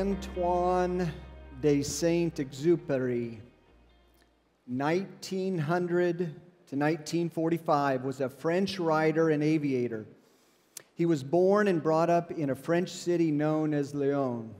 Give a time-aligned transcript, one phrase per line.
[0.00, 1.12] Antoine
[1.60, 3.38] de Saint Exupéry,
[4.66, 10.06] 1900 to 1945, was a French writer and aviator.
[10.94, 14.52] He was born and brought up in a French city known as Lyon.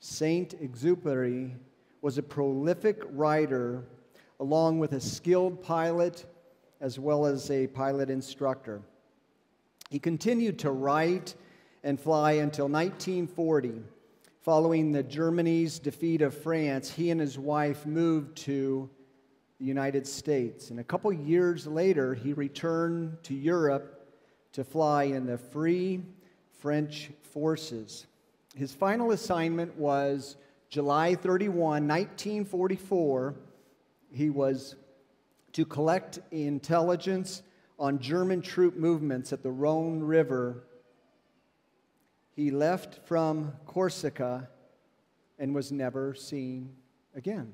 [0.00, 1.54] Saint Exupéry
[2.02, 3.84] was a prolific writer,
[4.38, 6.26] along with a skilled pilot
[6.80, 8.82] as well as a pilot instructor.
[9.88, 11.36] He continued to write
[11.84, 13.82] and fly until 1940.
[14.42, 18.90] Following the Germany's defeat of France, he and his wife moved to
[19.60, 20.70] the United States.
[20.70, 24.04] And a couple years later, he returned to Europe
[24.54, 26.02] to fly in the Free
[26.58, 28.06] French Forces.
[28.56, 30.34] His final assignment was
[30.68, 33.36] July 31, 1944.
[34.10, 34.74] He was
[35.52, 37.42] to collect intelligence
[37.78, 40.64] on German troop movements at the Rhone River
[42.34, 44.48] he left from Corsica
[45.38, 46.74] and was never seen
[47.14, 47.52] again.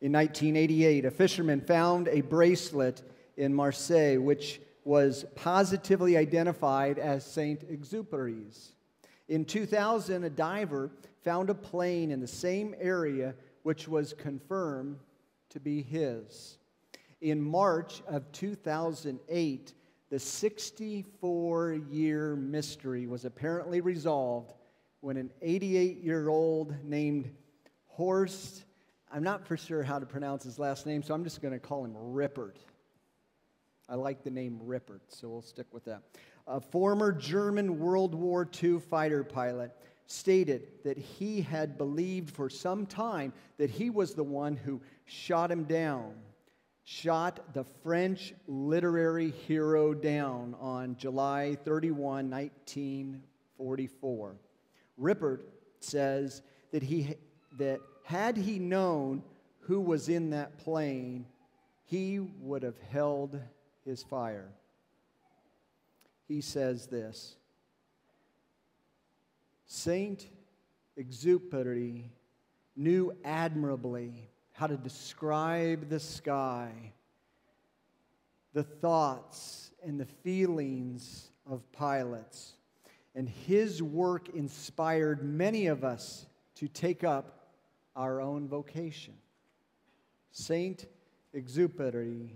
[0.00, 3.02] In 1988, a fisherman found a bracelet
[3.36, 8.72] in Marseille which was positively identified as Saint Exupéry's.
[9.28, 10.90] In 2000, a diver
[11.22, 14.98] found a plane in the same area which was confirmed
[15.50, 16.58] to be his.
[17.20, 19.72] In March of 2008,
[20.12, 24.52] the 64 year mystery was apparently resolved
[25.00, 27.30] when an 88 year old named
[27.86, 28.64] Horst,
[29.10, 31.58] I'm not for sure how to pronounce his last name, so I'm just going to
[31.58, 32.58] call him Rippert.
[33.88, 36.02] I like the name Rippert, so we'll stick with that.
[36.46, 39.74] A former German World War II fighter pilot
[40.06, 45.50] stated that he had believed for some time that he was the one who shot
[45.50, 46.12] him down
[46.84, 54.36] shot the French literary hero down on July 31, 1944.
[54.98, 55.40] Rippert
[55.80, 56.42] says
[56.72, 57.14] that, he,
[57.58, 59.22] that had he known
[59.60, 61.26] who was in that plane,
[61.84, 63.40] he would have held
[63.84, 64.48] his fire.
[66.26, 67.36] He says this
[69.66, 70.28] Saint
[70.98, 72.04] Exupéry
[72.76, 74.28] knew admirably
[74.62, 76.70] how to describe the sky,
[78.52, 82.52] the thoughts and the feelings of pilots.
[83.16, 87.48] And his work inspired many of us to take up
[87.96, 89.14] our own vocation.
[90.30, 90.86] Saint
[91.34, 92.28] Exupéry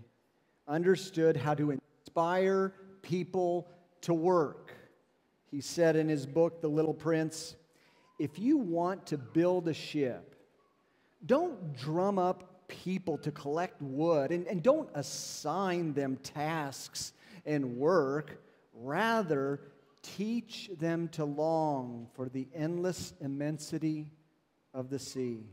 [0.66, 2.72] understood how to inspire
[3.02, 3.68] people
[4.00, 4.72] to work.
[5.52, 7.54] He said in his book, The Little Prince,
[8.18, 10.35] if you want to build a ship,
[11.26, 17.12] don't drum up people to collect wood and, and don't assign them tasks
[17.44, 18.42] and work.
[18.74, 19.60] Rather,
[20.02, 24.10] teach them to long for the endless immensity
[24.74, 25.44] of the sea.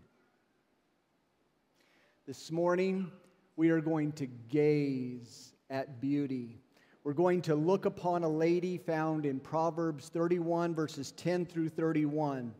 [2.25, 3.11] This morning,
[3.55, 6.59] we are going to gaze at beauty.
[7.03, 12.53] We're going to look upon a lady found in Proverbs 31, verses 10 through 31.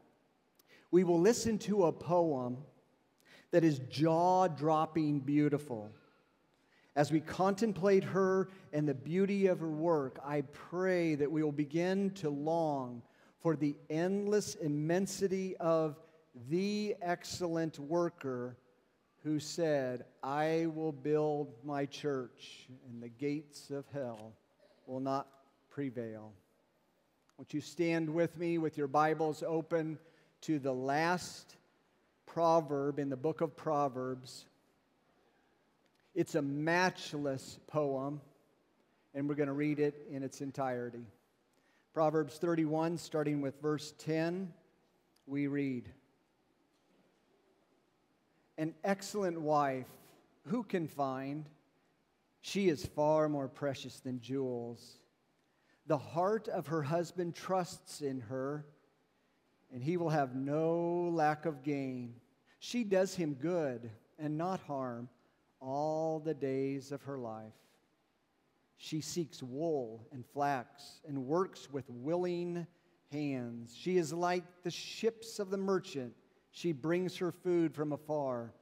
[0.91, 2.57] We will listen to a poem
[3.53, 5.91] that is jaw dropping beautiful.
[6.95, 11.51] As we contemplate her and the beauty of her work, I pray that we will
[11.51, 13.03] begin to long
[13.41, 15.99] for the endless immensity of
[16.49, 18.57] the excellent worker
[19.23, 24.33] who said, I will build my church, and the gates of hell
[24.87, 25.27] will not
[25.69, 26.33] prevail.
[27.37, 29.99] Won't you stand with me with your Bibles open
[30.41, 31.55] to the last
[32.33, 34.45] proverb in the book of Proverbs.
[36.15, 38.21] It's a matchless poem,
[39.13, 41.05] and we're going to read it in its entirety.
[41.93, 44.51] Proverbs 31, starting with verse 10,
[45.27, 45.87] we read
[48.57, 49.85] An excellent wife,
[50.47, 51.45] who can find?
[52.41, 54.97] She is far more precious than jewels.
[55.85, 58.65] The heart of her husband trusts in her,
[59.71, 62.15] and he will have no lack of gain.
[62.65, 65.09] She does him good and not harm
[65.59, 67.51] all the days of her life.
[68.77, 72.65] She seeks wool and flax and works with willing
[73.11, 73.75] hands.
[73.77, 76.13] She is like the ships of the merchant.
[76.51, 78.53] She brings her food from afar.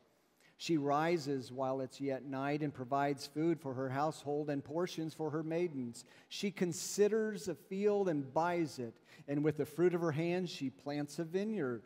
[0.57, 5.29] She rises while it's yet night and provides food for her household and portions for
[5.29, 6.05] her maidens.
[6.27, 8.95] She considers a field and buys it,
[9.27, 11.83] and with the fruit of her hands she plants a vineyard.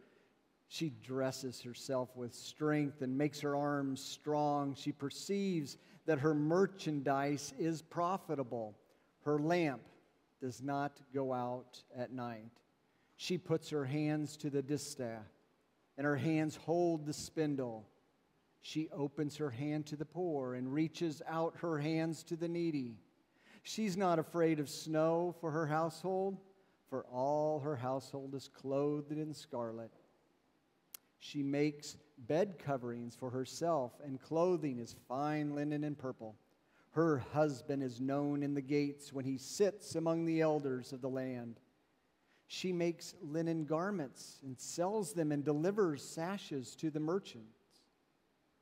[0.68, 4.76] She dresses herself with strength and makes her arms strong.
[4.76, 8.76] She perceives that her merchandise is profitable.
[9.24, 9.82] Her lamp
[10.42, 12.52] does not go out at night.
[13.18, 15.26] She puts her hands to the distaff,
[15.98, 17.88] and her hands hold the spindle.
[18.62, 22.98] She opens her hand to the poor and reaches out her hands to the needy.
[23.64, 26.38] She's not afraid of snow for her household,
[26.90, 29.92] for all her household is clothed in scarlet.
[31.28, 36.36] She makes bed coverings for herself, and clothing is fine linen and purple.
[36.92, 41.10] Her husband is known in the gates when he sits among the elders of the
[41.10, 41.60] land.
[42.46, 47.58] She makes linen garments and sells them and delivers sashes to the merchants.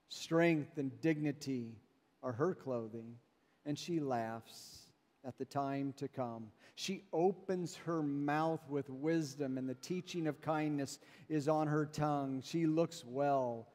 [0.07, 1.75] Strength and dignity
[2.23, 3.17] are her clothing,
[3.65, 4.87] and she laughs
[5.25, 6.47] at the time to come.
[6.75, 10.99] She opens her mouth with wisdom, and the teaching of kindness
[11.29, 12.41] is on her tongue.
[12.43, 13.67] She looks well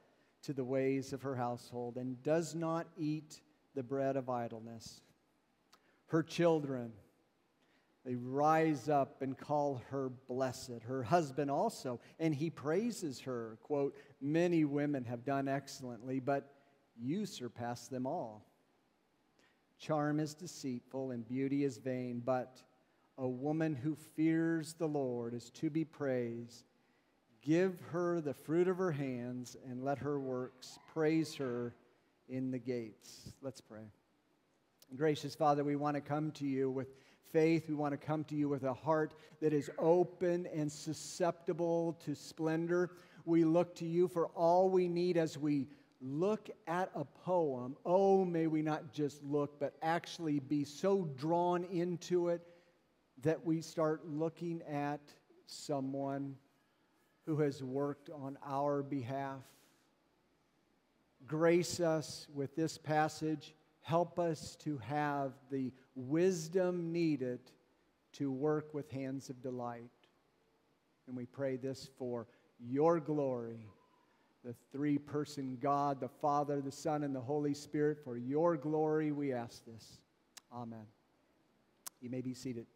[0.43, 3.41] to the ways of her household and does not eat
[3.75, 5.01] the bread of idleness.
[6.07, 6.93] Her children,
[8.05, 10.83] they rise up and call her blessed.
[10.87, 13.59] Her husband also, and he praises her.
[13.63, 16.51] Quote, Many women have done excellently, but
[16.97, 18.45] you surpass them all.
[19.79, 22.63] Charm is deceitful and beauty is vain, but
[23.19, 26.65] a woman who fears the Lord is to be praised.
[27.43, 31.75] Give her the fruit of her hands and let her works praise her
[32.29, 33.33] in the gates.
[33.43, 33.91] Let's pray.
[34.97, 36.89] Gracious Father, we want to come to you with
[37.33, 37.69] faith.
[37.69, 42.15] We want to come to you with a heart that is open and susceptible to
[42.15, 42.91] splendor.
[43.25, 45.67] We look to you for all we need as we
[46.01, 47.77] look at a poem.
[47.85, 52.43] Oh, may we not just look, but actually be so drawn into it
[53.23, 55.01] that we start looking at
[55.47, 56.37] someone
[57.27, 59.43] who has worked on our behalf.
[61.27, 63.55] Grace us with this passage
[63.89, 67.41] Help us to have the wisdom needed
[68.13, 69.89] to work with hands of delight.
[71.07, 72.27] And we pray this for
[72.61, 73.67] your glory,
[74.45, 77.97] the three person God, the Father, the Son, and the Holy Spirit.
[78.05, 80.01] For your glory, we ask this.
[80.53, 80.85] Amen.
[82.03, 82.67] You may be seated.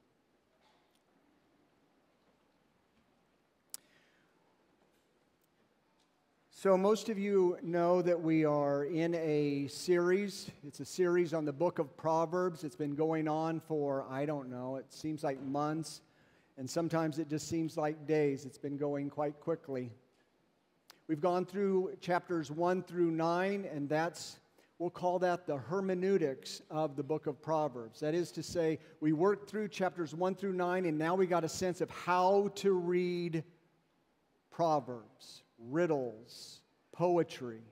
[6.63, 10.49] So, most of you know that we are in a series.
[10.65, 12.63] It's a series on the book of Proverbs.
[12.63, 16.03] It's been going on for, I don't know, it seems like months,
[16.57, 18.47] and sometimes it just seems like days.
[18.47, 19.91] It's been going quite quickly.
[21.09, 24.39] We've gone through chapters 1 through 9, and that's,
[24.79, 27.99] we'll call that the hermeneutics of the book of Proverbs.
[27.99, 31.43] That is to say, we worked through chapters 1 through 9, and now we got
[31.43, 33.43] a sense of how to read
[34.53, 36.61] Proverbs riddles,
[36.93, 37.63] poetry.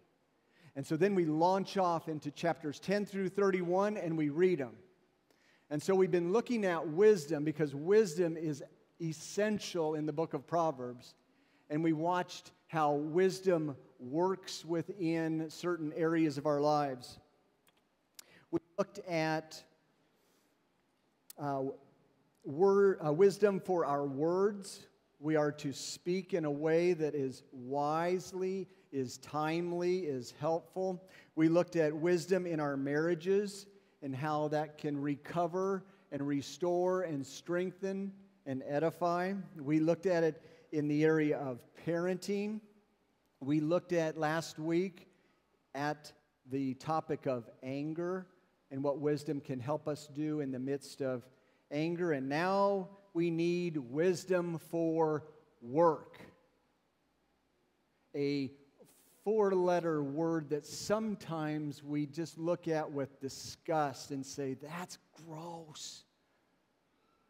[0.77, 4.75] And so then we launch off into chapters 10 through 31 and we read them.
[5.71, 8.63] And so we've been looking at wisdom because wisdom is
[9.01, 11.15] essential in the book of Proverbs.
[11.69, 17.19] And we watched how wisdom works within certain areas of our lives.
[18.51, 19.63] We looked at
[21.41, 24.87] uh, uh, wisdom for our words,
[25.21, 31.05] we are to speak in a way that is wisely, is timely, is helpful.
[31.37, 33.67] We looked at wisdom in our marriages
[34.03, 38.13] and how that can recover and restore and strengthen
[38.47, 39.35] and edify.
[39.61, 42.61] We looked at it in the area of parenting.
[43.41, 45.07] We looked at last week
[45.75, 46.13] at
[46.51, 48.27] the topic of anger
[48.71, 51.27] and what wisdom can help us do in the midst of
[51.71, 52.13] anger.
[52.13, 55.25] And now we need wisdom for
[55.61, 56.21] work.
[58.15, 58.51] A
[59.25, 66.05] four letter word that sometimes we just look at with disgust and say, that's gross.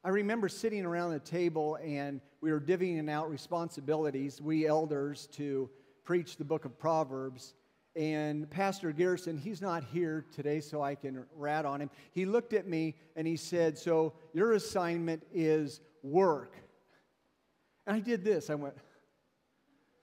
[0.02, 5.68] I remember sitting around the table and we were divvying out responsibilities, we elders, to
[6.04, 7.54] preach the book of Proverbs.
[7.96, 11.90] And Pastor Garrison, he's not here today, so I can rat on him.
[12.12, 16.54] He looked at me and he said, So your assignment is work.
[17.86, 18.48] And I did this.
[18.48, 18.74] I went,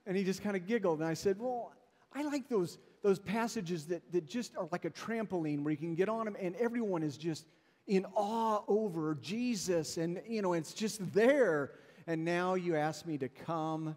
[0.06, 1.00] and he just kind of giggled.
[1.00, 1.72] And I said, Well,
[2.14, 5.96] I like those, those passages that, that just are like a trampoline where you can
[5.96, 7.46] get on them and everyone is just
[7.86, 9.98] in awe over Jesus.
[9.98, 11.72] And, you know, it's just there.
[12.06, 13.96] And now you ask me to come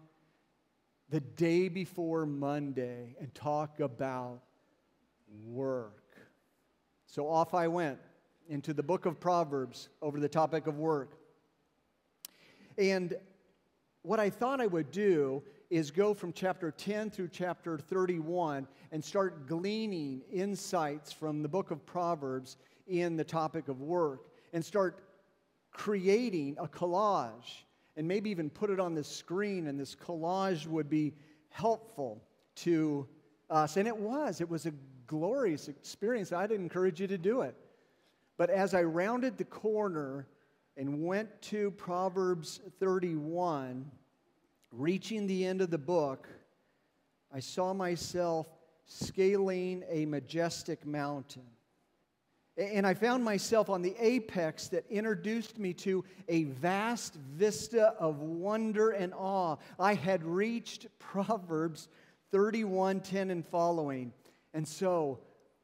[1.11, 4.39] the day before Monday and talk about
[5.45, 6.15] work.
[7.05, 7.99] So off I went
[8.47, 11.17] into the book of Proverbs over the topic of work.
[12.77, 13.13] And
[14.03, 19.03] what I thought I would do is go from chapter 10 through chapter 31 and
[19.03, 22.55] start gleaning insights from the book of Proverbs
[22.87, 25.03] in the topic of work and start
[25.71, 27.63] creating a collage
[27.97, 31.13] and maybe even put it on the screen, and this collage would be
[31.49, 32.23] helpful
[32.55, 33.07] to
[33.49, 33.77] us.
[33.77, 34.41] And it was.
[34.41, 34.73] It was a
[35.07, 36.31] glorious experience.
[36.31, 37.55] I'd encourage you to do it.
[38.37, 40.27] But as I rounded the corner
[40.77, 43.91] and went to Proverbs 31,
[44.71, 46.27] reaching the end of the book,
[47.33, 48.47] I saw myself
[48.85, 51.45] scaling a majestic mountain.
[52.57, 58.19] And I found myself on the apex that introduced me to a vast vista of
[58.19, 59.55] wonder and awe.
[59.79, 61.87] I had reached Proverbs
[62.31, 64.11] 31 10 and following.
[64.53, 65.19] And so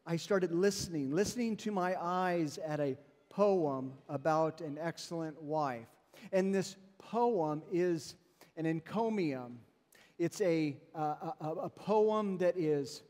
[0.06, 2.98] I started listening, listening to my eyes at a
[3.30, 5.88] poem about an excellent wife.
[6.32, 8.16] And this poem is
[8.56, 9.60] an encomium.
[10.18, 13.04] It's a, a, a, poem that is,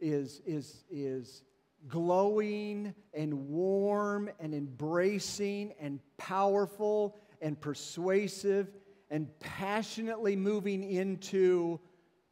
[0.00, 1.42] is, is, is
[1.86, 8.68] glowing and warm and embracing and powerful and persuasive
[9.10, 11.80] and passionately moving into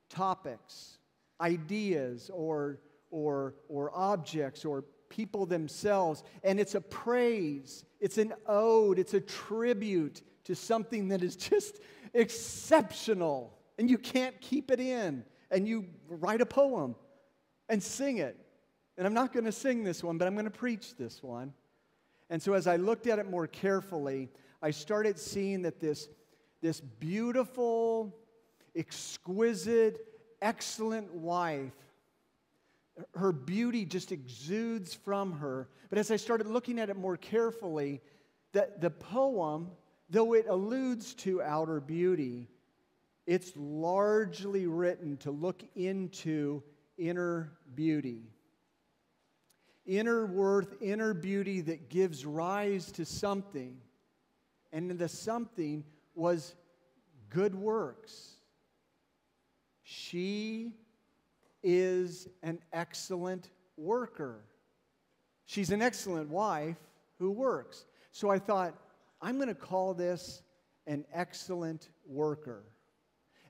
[0.08, 0.98] topics,
[1.40, 6.22] ideas, or, or, or objects, or people themselves.
[6.42, 11.80] And it's a praise, it's an ode, it's a tribute to something that is just
[12.14, 13.58] exceptional.
[13.78, 15.24] And you can't keep it in.
[15.50, 16.96] And you write a poem
[17.68, 18.45] and sing it.
[18.96, 21.52] And I'm not going to sing this one, but I'm going to preach this one.
[22.30, 24.30] And so as I looked at it more carefully,
[24.62, 26.08] I started seeing that this,
[26.62, 28.14] this beautiful,
[28.74, 29.98] exquisite,
[30.40, 31.72] excellent wife,
[33.14, 35.68] her beauty just exudes from her.
[35.90, 38.00] But as I started looking at it more carefully,
[38.52, 39.70] the, the poem,
[40.08, 42.48] though it alludes to outer beauty,
[43.26, 46.62] it's largely written to look into
[46.96, 48.22] inner beauty.
[49.86, 53.78] Inner worth, inner beauty that gives rise to something.
[54.72, 56.54] And the something was
[57.30, 58.32] good works.
[59.82, 60.72] She
[61.62, 64.40] is an excellent worker.
[65.46, 66.76] She's an excellent wife
[67.18, 67.84] who works.
[68.10, 68.74] So I thought,
[69.22, 70.42] I'm going to call this
[70.86, 72.64] an excellent worker.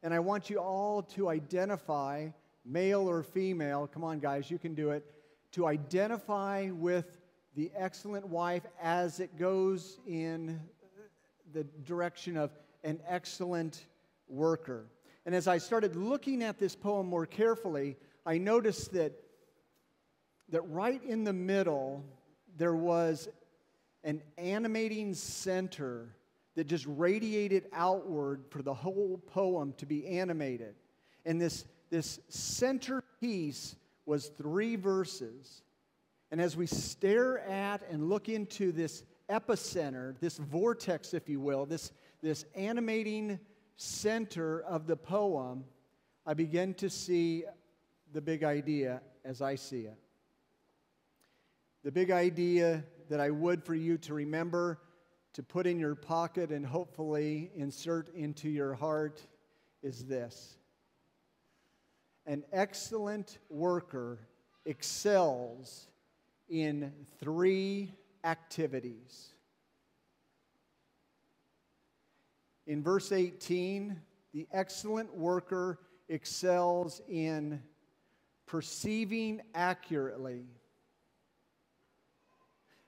[0.03, 2.29] And I want you all to identify,
[2.65, 5.05] male or female, come on, guys, you can do it,
[5.53, 7.19] to identify with
[7.55, 10.61] the excellent wife as it goes in
[11.53, 12.51] the direction of
[12.85, 13.87] an excellent
[14.29, 14.87] worker.
[15.25, 19.13] And as I started looking at this poem more carefully, I noticed that,
[20.51, 22.05] that right in the middle,
[22.57, 23.29] there was
[24.05, 26.15] an animating center
[26.55, 30.75] that just radiated outward for the whole poem to be animated.
[31.25, 33.77] And this, this centerpiece
[34.07, 35.63] was three verses.
[36.31, 41.67] And as we stare at and look into this epicenter, this vortex, if you will,
[41.67, 43.39] this, this animating
[43.77, 45.65] center of the poem,
[46.25, 47.45] I begin to see
[48.13, 49.99] the big idea as I see it.
[51.85, 54.81] The big idea that I would for you to remember,
[55.35, 59.23] to put in your pocket, and hopefully insert into your heart
[59.83, 60.56] is this
[62.27, 64.19] An excellent worker
[64.65, 65.87] excels
[66.49, 69.33] in three activities.
[72.67, 73.97] In verse 18,
[74.35, 75.79] the excellent worker
[76.09, 77.63] excels in
[78.47, 80.47] perceiving accurately.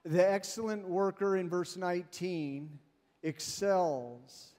[0.05, 2.79] The excellent worker in verse 19
[3.23, 4.55] excels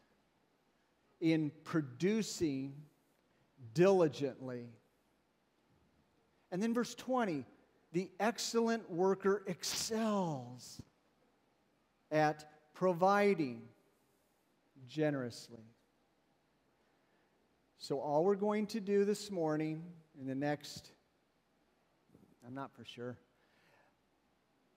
[1.19, 2.74] in producing
[3.73, 4.67] diligently.
[6.51, 7.45] And then verse 20,
[7.91, 10.81] the excellent worker excels
[12.11, 13.61] at providing
[14.88, 15.63] generously.
[17.77, 19.83] So, all we're going to do this morning,
[20.19, 20.91] in the next,
[22.45, 23.17] I'm not for sure,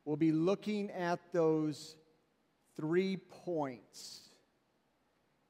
[0.04, 1.96] we'll be looking at those
[2.76, 4.31] three points.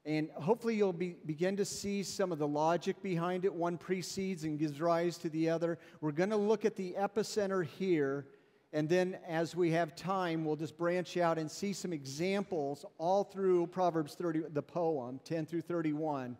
[0.05, 3.53] And hopefully, you'll be, begin to see some of the logic behind it.
[3.53, 5.79] One precedes and gives rise to the other.
[6.01, 8.25] We're going to look at the epicenter here
[8.75, 13.23] and then, as we have time, we'll just branch out and see some examples all
[13.23, 16.35] through Proverbs 30, the poem, 10 through 31.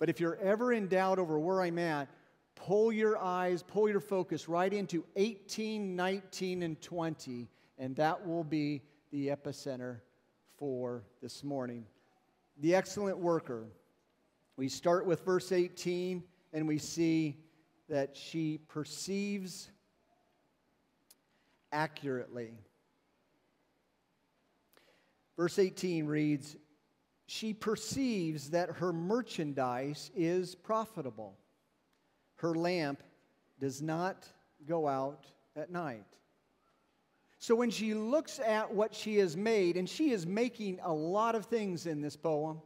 [0.00, 2.08] But if you're ever in doubt over where I'm at,
[2.56, 7.48] pull your eyes, pull your focus right into 18, 19, and 20,
[7.78, 10.00] and that will be the epicenter
[10.56, 11.86] for this morning.
[12.60, 13.66] The excellent worker.
[14.56, 16.22] We start with verse 18,
[16.52, 17.36] and we see
[17.88, 19.70] that she perceives
[21.70, 22.52] accurately.
[25.36, 26.56] Verse 18 reads
[27.26, 31.36] she perceives that her merchandise is profitable.
[32.36, 33.02] Her lamp
[33.60, 34.26] does not
[34.66, 36.06] go out at night.
[37.38, 41.34] So when she looks at what she has made, and she is making a lot
[41.34, 42.60] of things in this poem,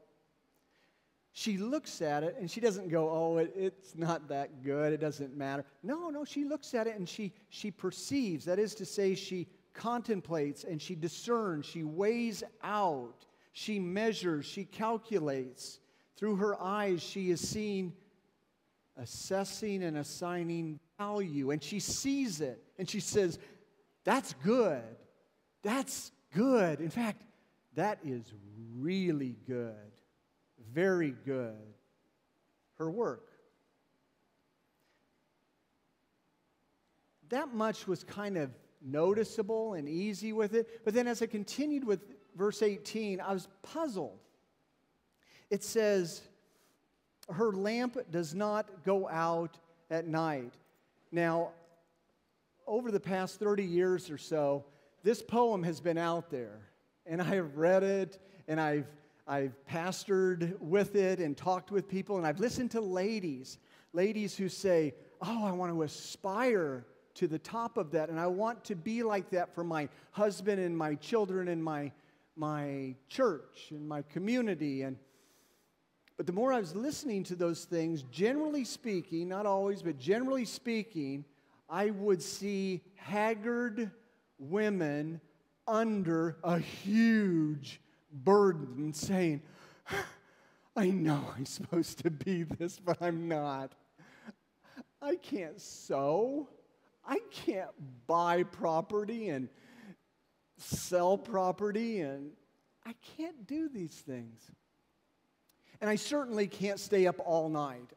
[1.35, 5.01] she looks at it and she doesn't go, oh, it, it's not that good, it
[5.01, 5.65] doesn't matter.
[5.83, 8.45] No, no, she looks at it and she, she perceives.
[8.45, 14.65] That is to say, she contemplates and she discerns, she weighs out, she measures, she
[14.65, 15.81] calculates.
[16.17, 17.95] Through her eyes, she is seeing,
[18.97, 21.51] assessing, and assigning value.
[21.51, 23.39] And she sees it and she says,
[24.05, 24.83] That's good.
[25.63, 26.81] That's good.
[26.81, 27.23] In fact,
[27.75, 28.33] that is
[28.79, 29.75] really good.
[30.73, 31.57] Very good.
[32.79, 33.29] Her work.
[37.29, 38.51] That much was kind of
[38.85, 40.85] noticeable and easy with it.
[40.85, 42.01] But then as I continued with
[42.37, 44.19] verse 18, I was puzzled.
[45.49, 46.23] It says,
[47.29, 49.59] Her lamp does not go out
[49.91, 50.53] at night.
[51.11, 51.51] Now,
[52.73, 54.65] over the past 30 years or so,
[55.03, 56.59] this poem has been out there,
[57.05, 58.87] and I have read it, and I've,
[59.29, 63.59] I've pastored with it and talked with people, and I've listened to ladies,
[63.93, 66.87] ladies who say, Oh, I want to aspire
[67.17, 68.09] to the top of that.
[68.09, 71.93] And I want to be like that for my husband and my children and my,
[72.37, 74.81] my church and my community.
[74.81, 74.97] And,
[76.17, 80.47] but the more I was listening to those things, generally speaking, not always, but generally
[80.47, 81.27] speaking,
[81.69, 83.91] I would see haggard
[84.39, 85.21] women
[85.67, 87.81] under a huge
[88.13, 89.43] burden saying,
[90.77, 93.73] I know I'm supposed to be this, but I'm not.
[95.01, 96.49] I can't sew.
[97.05, 97.71] I can't
[98.07, 99.49] buy property and
[100.57, 102.31] sell property, and
[102.87, 104.41] I can't do these things.
[105.81, 107.91] And I certainly can't stay up all night.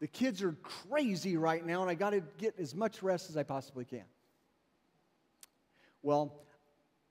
[0.00, 3.36] The kids are crazy right now, and I got to get as much rest as
[3.36, 4.04] I possibly can.
[6.02, 6.32] Well,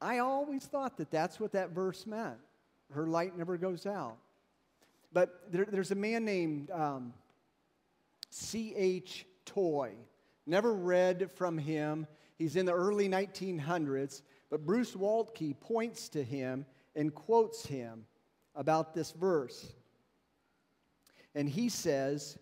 [0.02, 2.38] I always thought that that's what that verse meant.
[2.92, 4.18] Her light never goes out.
[5.14, 7.14] But there, there's a man named um,
[8.32, 9.26] C.H.
[9.46, 9.94] Toy
[10.50, 12.08] Never read from him.
[12.40, 18.08] He's in the early 1900s, but Bruce Waltke points to him and quotes him
[18.56, 19.74] about this verse.
[21.36, 22.40] And he says,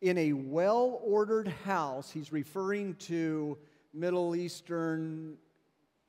[0.00, 3.58] In a well ordered house, he's referring to
[3.92, 5.36] Middle Eastern,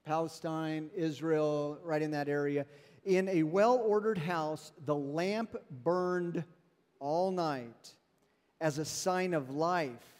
[0.06, 2.66] Palestine, Israel, right in that area.
[3.06, 6.44] In a well ordered house, the lamp burned
[7.00, 7.96] all night
[8.62, 10.20] as a sign of life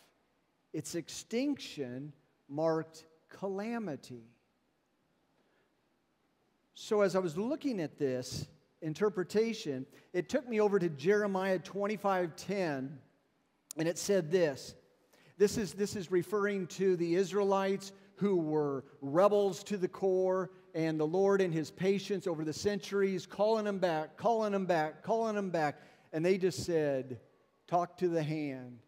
[0.74, 2.14] its extinction
[2.48, 4.24] marked calamity.
[6.74, 8.48] So, as I was looking at this
[8.82, 12.98] interpretation, it took me over to Jeremiah 25:10,
[13.80, 14.76] and it said this.
[15.38, 21.00] This is, this is referring to the Israelites who were rebels to the core, and
[21.00, 25.36] the Lord, in His patience over the centuries, calling them back, calling them back, calling
[25.36, 25.80] them back.
[26.12, 27.20] And they just said,
[27.68, 28.80] Talk to the hand.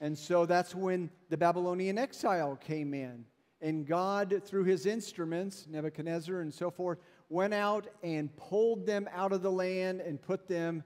[0.00, 3.24] And so that's when the Babylonian exile came in.
[3.62, 6.98] And God, through his instruments, Nebuchadnezzar and so forth,
[7.30, 10.82] went out and pulled them out of the land and put them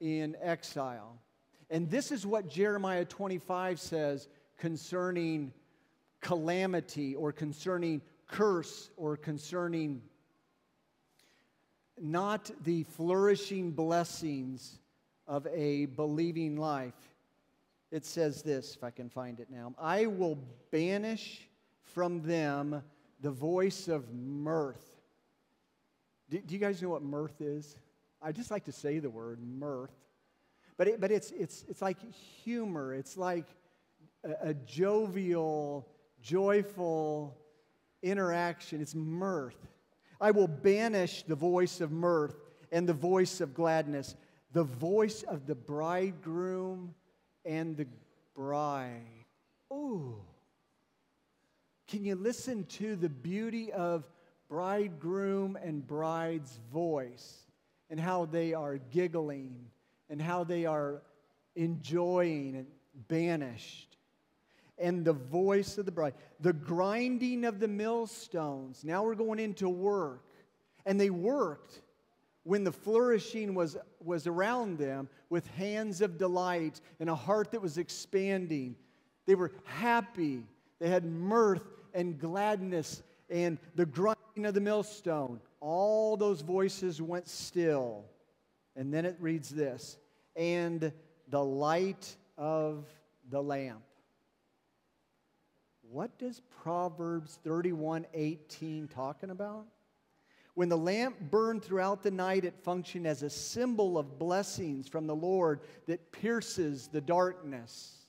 [0.00, 1.21] in exile.
[1.72, 5.54] And this is what Jeremiah 25 says concerning
[6.20, 10.02] calamity or concerning curse or concerning
[11.98, 14.80] not the flourishing blessings
[15.26, 16.94] of a believing life
[17.90, 20.38] it says this, if I can find it now I will
[20.70, 21.48] banish
[21.82, 22.82] from them
[23.20, 25.00] the voice of mirth.
[26.28, 27.76] Do, do, you guys know what mirth is?
[28.20, 30.01] I just like to say the word mirth.
[30.76, 31.98] But, it, but it's, it's, it's like
[32.44, 33.46] humor, it's like
[34.24, 35.88] a, a jovial,
[36.22, 37.36] joyful
[38.02, 38.80] interaction.
[38.80, 39.56] It's mirth.
[40.20, 42.36] I will banish the voice of mirth
[42.70, 44.14] and the voice of gladness,
[44.52, 46.94] the voice of the bridegroom
[47.44, 47.86] and the
[48.34, 49.02] bride.
[49.72, 50.16] Ooh.
[51.88, 54.08] Can you listen to the beauty of
[54.48, 57.46] bridegroom and bride's voice
[57.90, 59.66] and how they are giggling
[60.12, 61.02] and how they are
[61.56, 62.66] enjoying and
[63.08, 63.96] banished?
[64.78, 68.84] And the voice of the bride, the grinding of the millstones.
[68.84, 70.24] Now we're going into work.
[70.84, 71.80] And they worked
[72.44, 77.62] when the flourishing was, was around them with hands of delight and a heart that
[77.62, 78.76] was expanding.
[79.26, 80.42] They were happy.
[80.78, 81.62] They had mirth
[81.94, 85.40] and gladness and the grinding of the millstone.
[85.60, 88.04] All those voices went still.
[88.74, 89.98] And then it reads this
[90.36, 90.92] and
[91.28, 92.86] the light of
[93.30, 93.82] the lamp.
[95.82, 99.66] What does Proverbs 31 18 talking about?
[100.54, 105.06] When the lamp burned throughout the night, it functioned as a symbol of blessings from
[105.06, 108.06] the Lord that pierces the darkness.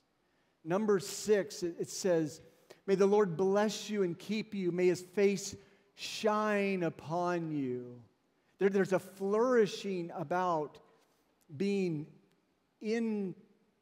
[0.62, 2.40] Number six, it says,
[2.86, 4.70] May the Lord bless you and keep you.
[4.70, 5.56] May his face
[5.94, 8.00] shine upon you.
[8.58, 10.78] There, there's a flourishing about
[11.56, 12.06] being
[12.84, 13.34] in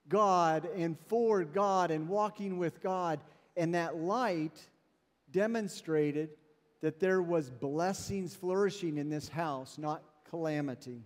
[0.09, 3.21] God and for God and walking with God.
[3.57, 4.59] And that light
[5.31, 6.31] demonstrated
[6.81, 11.03] that there was blessings flourishing in this house, not calamity.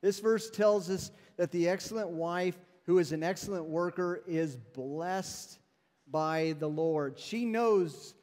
[0.00, 5.58] This verse tells us that the excellent wife, who is an excellent worker, is blessed
[6.10, 7.18] by the Lord.
[7.18, 8.14] She knows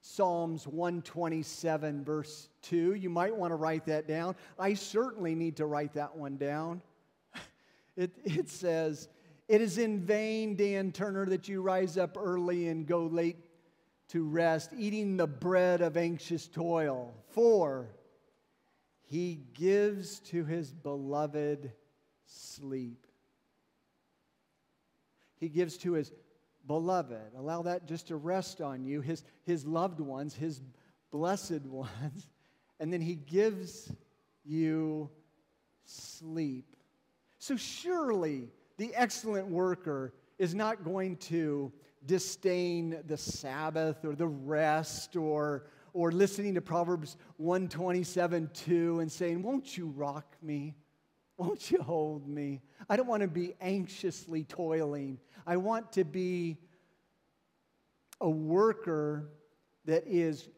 [0.00, 2.94] Psalms 127, verse 2.
[2.94, 4.34] You might want to write that down.
[4.58, 6.82] I certainly need to write that one down.
[7.96, 9.08] It, it says,
[9.48, 13.36] It is in vain, Dan Turner, that you rise up early and go late
[14.08, 17.14] to rest, eating the bread of anxious toil.
[17.30, 17.88] For
[19.02, 21.72] he gives to his beloved
[22.26, 23.06] sleep.
[25.38, 26.12] He gives to his
[26.66, 27.32] beloved.
[27.36, 30.60] Allow that just to rest on you, his, his loved ones, his
[31.10, 32.28] blessed ones.
[32.80, 33.92] And then he gives
[34.44, 35.08] you
[35.84, 36.74] sleep.
[37.42, 41.72] So surely the excellent worker is not going to
[42.06, 49.42] disdain the Sabbath or the rest or, or listening to Proverbs 127 2 and saying,
[49.42, 50.76] Won't you rock me?
[51.36, 52.62] Won't you hold me?
[52.88, 55.18] I don't want to be anxiously toiling.
[55.44, 56.58] I want to be
[58.20, 59.30] a worker
[59.86, 60.48] that is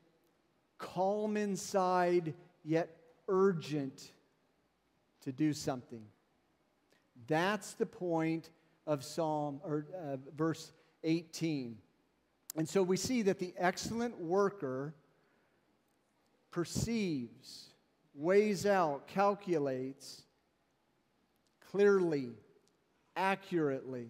[0.76, 2.94] calm inside, yet
[3.26, 4.12] urgent
[5.22, 6.04] to do something.
[7.26, 8.50] That's the point
[8.86, 11.78] of Psalm or uh, verse 18.
[12.56, 14.94] And so we see that the excellent worker
[16.50, 17.70] perceives,
[18.14, 20.22] weighs out, calculates
[21.70, 22.30] clearly,
[23.16, 24.08] accurately,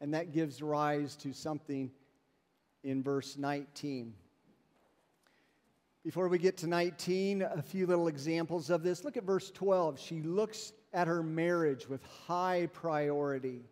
[0.00, 1.90] and that gives rise to something
[2.82, 4.14] in verse 19.
[6.02, 9.04] Before we get to 19, a few little examples of this.
[9.04, 10.00] Look at verse 12.
[10.00, 13.62] She looks at her marriage with high priority.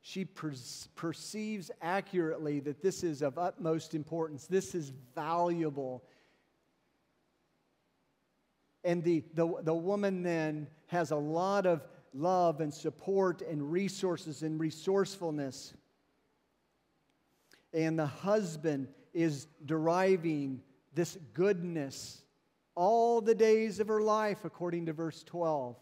[0.00, 0.54] She per-
[0.94, 6.02] perceives accurately that this is of utmost importance, this is valuable.
[8.84, 11.82] And the, the, the woman then has a lot of
[12.14, 15.74] love and support and resources and resourcefulness.
[17.74, 20.62] And the husband is deriving
[20.94, 22.22] this goodness
[22.74, 25.76] all the days of her life, according to verse 12.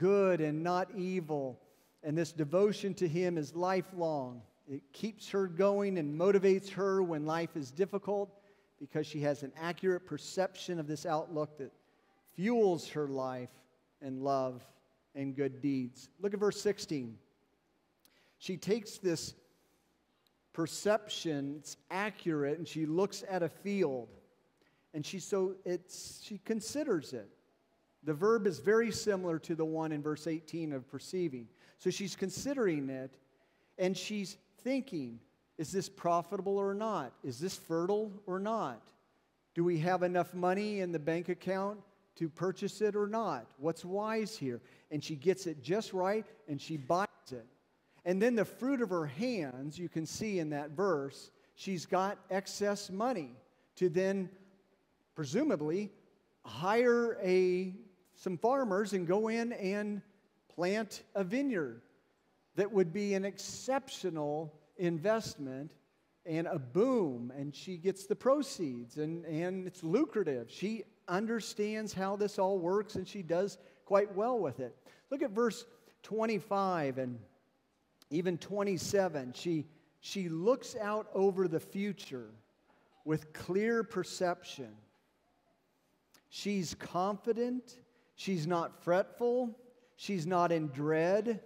[0.00, 1.60] Good and not evil.
[2.02, 4.40] And this devotion to him is lifelong.
[4.66, 8.30] It keeps her going and motivates her when life is difficult
[8.78, 11.70] because she has an accurate perception of this outlook that
[12.34, 13.50] fuels her life
[14.00, 14.64] and love
[15.14, 16.08] and good deeds.
[16.18, 17.18] Look at verse 16.
[18.38, 19.34] She takes this
[20.54, 24.08] perception, it's accurate, and she looks at a field
[24.94, 27.28] and she so it's she considers it.
[28.04, 31.48] The verb is very similar to the one in verse 18 of perceiving.
[31.78, 33.18] So she's considering it
[33.78, 35.20] and she's thinking,
[35.58, 37.12] is this profitable or not?
[37.22, 38.80] Is this fertile or not?
[39.54, 41.80] Do we have enough money in the bank account
[42.16, 43.46] to purchase it or not?
[43.58, 44.60] What's wise here?
[44.90, 47.46] And she gets it just right and she buys it.
[48.04, 52.18] And then the fruit of her hands, you can see in that verse, she's got
[52.30, 53.32] excess money
[53.76, 54.30] to then
[55.14, 55.90] presumably
[56.44, 57.74] hire a,
[58.20, 60.02] some farmers and go in and
[60.54, 61.80] plant a vineyard
[62.54, 65.72] that would be an exceptional investment
[66.26, 70.50] and a boom, and she gets the proceeds, and, and it's lucrative.
[70.50, 73.56] She understands how this all works, and she does
[73.86, 74.76] quite well with it.
[75.10, 75.64] Look at verse
[76.02, 77.18] 25 and
[78.10, 79.32] even 27.
[79.32, 79.64] She,
[80.00, 82.28] she looks out over the future
[83.06, 84.72] with clear perception.
[86.28, 87.78] She's confident,
[88.20, 89.50] she's not fretful,
[89.96, 91.40] she's not in dread.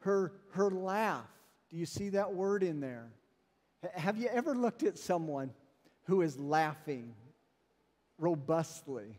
[0.00, 1.30] Her, her laugh,
[1.70, 3.12] do you see that word in there?
[3.94, 5.52] Have you ever looked at someone
[6.06, 7.14] who is laughing
[8.18, 9.16] robustly?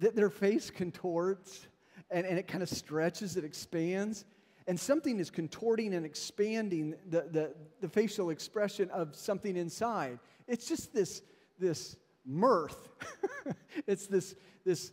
[0.00, 1.68] That their face contorts
[2.10, 4.24] and, and it kind of stretches, it expands.
[4.66, 10.18] And something is contorting and expanding the, the, the facial expression of something inside.
[10.48, 11.22] It's just this,
[11.60, 12.88] this mirth.
[13.86, 14.34] it's this,
[14.64, 14.90] this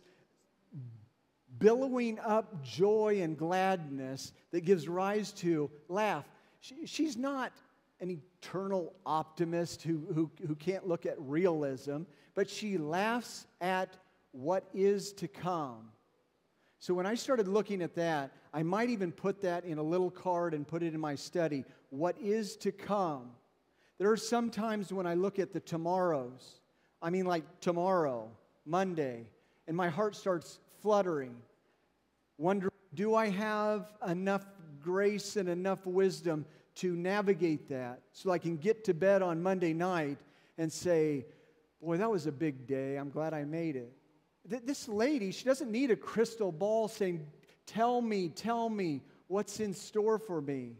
[1.58, 6.24] billowing up joy and gladness that gives rise to laugh.
[6.60, 7.52] She, she's not
[8.00, 12.02] an eternal optimist who, who, who can't look at realism,
[12.34, 13.96] but she laughs at
[14.32, 15.90] what is to come.
[16.78, 20.10] So when I started looking at that, I might even put that in a little
[20.10, 21.64] card and put it in my study.
[21.90, 23.30] What is to come?
[23.98, 26.60] There are some times when I look at the tomorrows,
[27.00, 28.30] I mean, like tomorrow,
[28.66, 29.26] Monday,
[29.66, 31.34] and my heart starts fluttering,
[32.36, 34.44] wondering, do I have enough
[34.82, 36.44] grace and enough wisdom
[36.74, 40.18] to navigate that so I can get to bed on Monday night
[40.58, 41.24] and say,
[41.80, 42.96] Boy, that was a big day.
[42.96, 43.92] I'm glad I made it.
[44.66, 47.26] This lady, she doesn't need a crystal ball saying,
[47.64, 50.72] Tell me, tell me what's in store for me.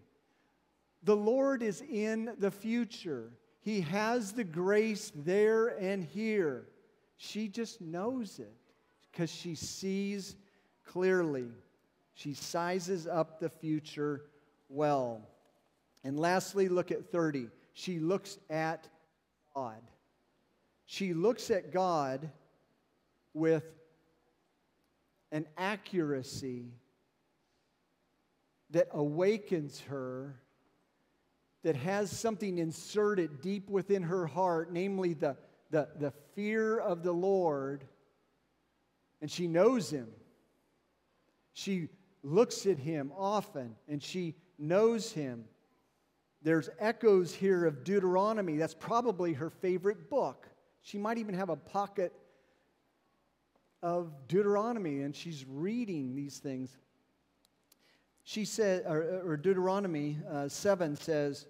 [1.03, 3.33] The Lord is in the future.
[3.63, 6.69] He has the grace there and here.
[7.17, 8.55] She just knows it
[9.15, 10.35] because she sees
[10.85, 11.47] clearly.
[12.15, 14.23] She sizes up the future
[14.69, 15.29] well.
[16.03, 17.49] And lastly, look at 30.
[17.75, 18.89] She looks at
[19.55, 19.81] God.
[20.87, 22.29] She looks at God
[23.35, 23.65] with
[25.31, 26.73] an accuracy
[28.71, 30.35] that awakens her,
[31.63, 35.37] that has something inserted deep within her heart, namely the,
[35.71, 37.85] the, the fear of the Lord,
[39.25, 40.09] and she knows Him.
[41.55, 41.89] She
[42.23, 45.47] looks at Him often, and she knows Him.
[46.43, 48.59] There's echoes here of Deuteronomy.
[48.59, 50.47] That's probably her favorite book.
[50.83, 52.13] She might even have a pocket
[53.83, 56.77] of Deuteronomy, and she's reading these things.
[58.25, 61.47] She said, or, or Deuteronomy uh, 7 says,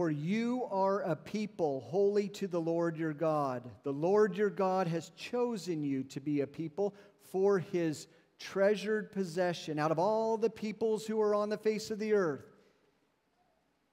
[0.00, 3.62] For you are a people holy to the Lord your God.
[3.82, 6.94] The Lord your God has chosen you to be a people
[7.30, 8.06] for his
[8.38, 12.46] treasured possession out of all the peoples who are on the face of the earth.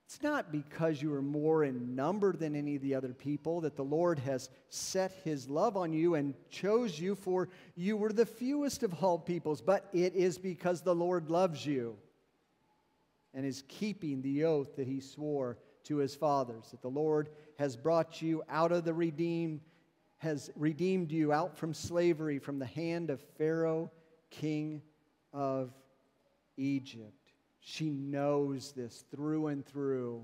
[0.06, 3.76] It's not because you are more in number than any of the other people that
[3.76, 8.26] the Lord has set his love on you and chose you, for you were the
[8.26, 11.98] fewest of all peoples, but it is because the Lord loves you
[13.34, 15.58] and is keeping the oath that he swore
[15.88, 19.62] to his fathers, that the Lord has brought you out of the redeemed,
[20.18, 23.92] has redeemed you out from slavery, from the hand of Pharaoh,
[24.30, 24.82] king
[25.34, 25.72] of
[26.58, 27.14] Egypt.
[27.60, 30.24] She knows this through and through.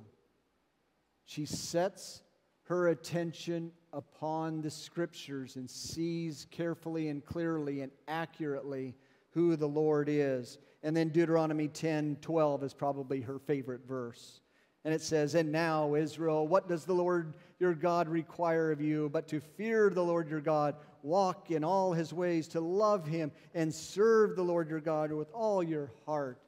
[1.26, 2.22] She sets
[2.64, 8.96] her attention upon the scriptures and sees carefully and clearly and accurately
[9.32, 10.58] who the Lord is.
[10.84, 14.42] And then Deuteronomy 10 12 is probably her favorite verse.
[14.86, 19.10] And it says, And now, Israel, what does the Lord your God require of you
[19.10, 23.32] but to fear the Lord your God, walk in all his ways, to love him,
[23.54, 26.40] and serve the Lord your God with all your heart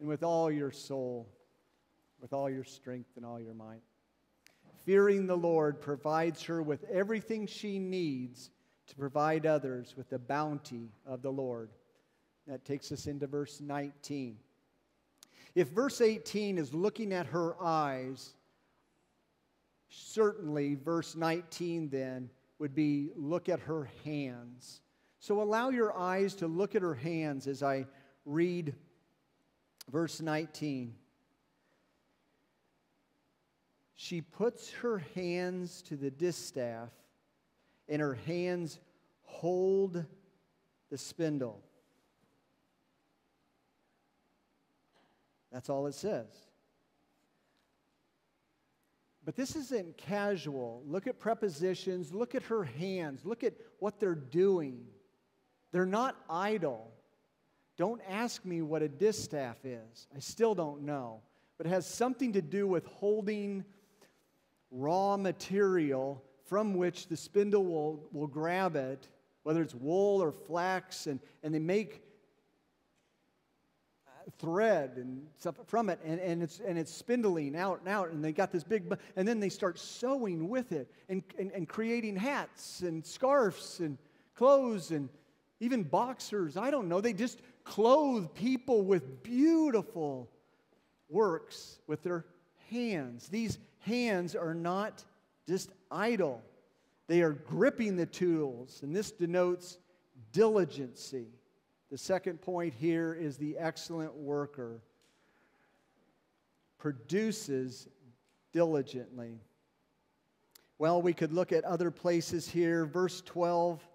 [0.00, 1.28] and with all your soul,
[2.20, 3.82] with all your strength and all your might.
[4.84, 8.50] Fearing the Lord provides her with everything she needs
[8.88, 11.70] to provide others with the bounty of the Lord.
[12.48, 14.36] That takes us into verse 19.
[15.54, 18.34] If verse 18 is looking at her eyes,
[19.88, 24.80] certainly verse 19 then would be look at her hands.
[25.18, 27.86] So allow your eyes to look at her hands as I
[28.24, 28.74] read
[29.90, 30.94] Verse 19.
[33.94, 36.90] She puts her hands to the distaff,
[37.88, 38.78] and her hands
[39.22, 40.04] hold
[40.90, 41.60] the spindle.
[45.52, 46.26] That's all it says.
[49.24, 50.82] But this isn't casual.
[50.86, 54.84] Look at prepositions, look at her hands, look at what they're doing.
[55.70, 56.90] They're not idle.
[57.76, 60.08] Don't ask me what a distaff is.
[60.14, 61.20] I still don't know.
[61.56, 63.64] But it has something to do with holding
[64.70, 69.08] raw material from which the spindle will, will grab it,
[69.44, 72.02] whether it's wool or flax, and, and they make
[74.38, 78.24] thread and stuff from it, and, and, it's, and it's spindling out and out, and
[78.24, 82.16] they got this big, and then they start sewing with it and, and, and creating
[82.16, 83.98] hats and scarves and
[84.34, 85.08] clothes and
[85.60, 86.56] even boxers.
[86.56, 87.00] I don't know.
[87.00, 90.28] They just clothe people with beautiful
[91.08, 92.24] works with their
[92.70, 93.28] hands.
[93.28, 95.04] These hands are not
[95.48, 96.42] just idle,
[97.08, 99.78] they are gripping the tools, and this denotes
[100.32, 101.26] diligency.
[101.92, 104.80] The second point here is the excellent worker
[106.78, 107.86] produces
[108.50, 109.38] diligently.
[110.78, 112.86] Well, we could look at other places here.
[112.86, 113.86] Verse 12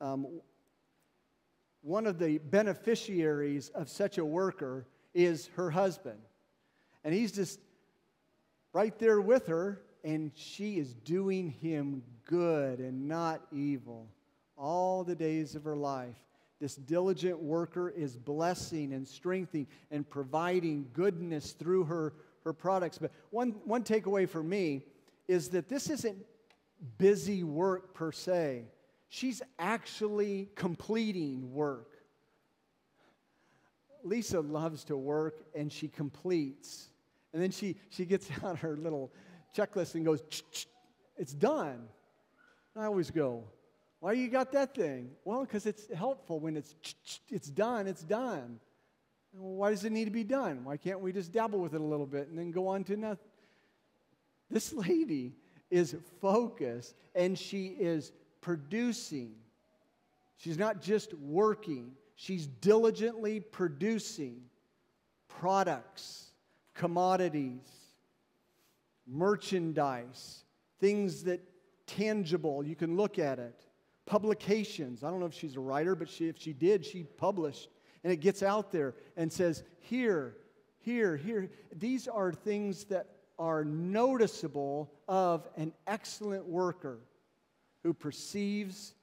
[0.00, 0.40] um,
[1.82, 6.20] one of the beneficiaries of such a worker is her husband.
[7.04, 7.60] And he's just
[8.72, 14.08] right there with her, and she is doing him good and not evil
[14.56, 16.16] all the days of her life.
[16.60, 22.14] This diligent worker is blessing and strengthening and providing goodness through her,
[22.44, 22.98] her products.
[22.98, 24.84] But one, one takeaway for me
[25.26, 26.16] is that this isn't
[26.98, 28.64] busy work per se,
[29.08, 31.90] she's actually completing work.
[34.04, 36.90] Lisa loves to work and she completes.
[37.32, 39.12] And then she, she gets out her little
[39.56, 40.22] checklist and goes,
[41.16, 41.88] it's done.
[42.76, 43.44] I always go,
[44.04, 45.12] why you got that thing?
[45.24, 46.74] Well, because it's helpful when it's
[47.30, 48.60] it's done, it's done.
[49.32, 50.62] Well, why does it need to be done?
[50.62, 52.98] Why can't we just dabble with it a little bit and then go on to
[52.98, 53.24] nothing?
[54.50, 55.32] This lady
[55.70, 58.12] is focused and she is
[58.42, 59.36] producing.
[60.36, 64.42] She's not just working, she's diligently producing
[65.28, 66.26] products,
[66.74, 67.70] commodities,
[69.06, 70.44] merchandise,
[70.78, 71.40] things that
[71.86, 73.64] tangible, you can look at it.
[74.06, 75.02] Publications.
[75.02, 77.68] I don't know if she's a writer, but she, if she did, she published.
[78.02, 80.36] And it gets out there and says, here,
[80.80, 81.50] here, here.
[81.74, 86.98] These are things that are noticeable of an excellent worker
[87.82, 88.94] who perceives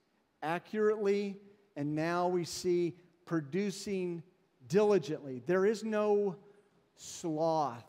[0.44, 1.38] accurately,
[1.76, 2.94] and now we see
[3.26, 4.24] producing
[4.68, 5.42] diligently.
[5.46, 6.36] There is no
[6.96, 7.86] sloth,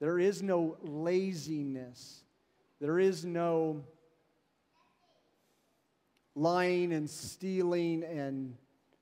[0.00, 2.24] there is no laziness,
[2.80, 3.84] there is no
[6.34, 8.56] lying and stealing and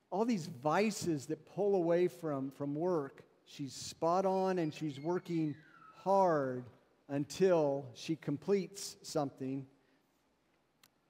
[0.09, 3.23] all these vices that pull away from, from work.
[3.45, 5.55] She's spot on and she's working
[6.03, 6.65] hard
[7.07, 9.65] until she completes something.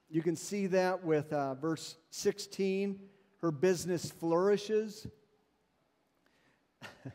[0.09, 2.99] You can see that with uh, verse 16.
[3.41, 5.07] Her business flourishes.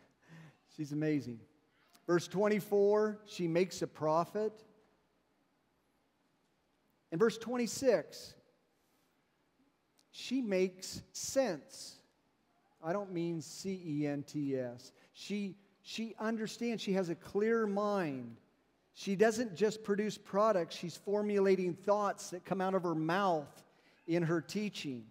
[0.77, 1.41] She's amazing.
[2.07, 4.53] Verse 24, she makes a profit.
[7.13, 8.35] In verse 26,
[10.17, 11.97] she makes sense.
[12.83, 14.93] I don't mean C E N T S.
[15.13, 18.37] She she understands, she has a clear mind.
[18.95, 23.63] She doesn't just produce products, she's formulating thoughts that come out of her mouth
[24.07, 25.05] in her teaching.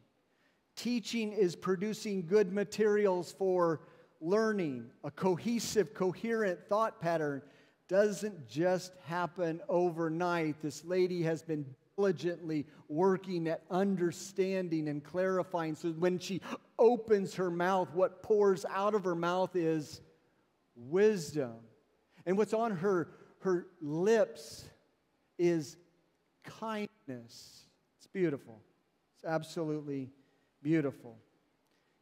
[0.75, 3.81] Teaching is producing good materials for
[4.19, 4.89] learning.
[5.03, 7.43] A cohesive, coherent thought pattern
[7.87, 10.61] doesn't just happen overnight.
[10.61, 11.65] This lady has been
[11.97, 15.75] diligently working at understanding and clarifying.
[15.75, 16.41] So when she
[16.77, 20.01] opens her mouth, what pours out of her mouth is
[20.75, 21.53] wisdom.
[22.25, 24.65] And what's on her, her lips
[25.37, 25.77] is
[26.43, 26.89] kindness.
[27.07, 28.61] It's beautiful.
[29.15, 30.09] It's absolutely
[30.61, 31.17] beautiful.